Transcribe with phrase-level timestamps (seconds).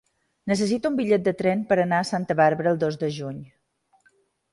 [0.51, 3.37] Necessito un bitllet de tren per anar a Santa Bàrbara el dos de juny.